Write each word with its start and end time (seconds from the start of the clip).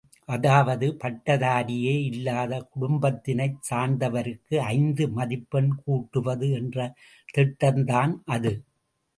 அதாவது 0.29 0.87
பட்டதாரியே 1.01 1.93
இல்லாத 2.05 2.61
குடும்பத்தினைச் 2.71 3.59
சார்ந்தவருக்கு 3.69 4.55
ஐந்து 4.71 5.05
மதிப்பெண் 5.11 5.71
கூட்டுவது 5.83 6.49
என்ற 6.53 6.79
திட்டம்தான் 7.33 8.15
அது. 8.29 8.53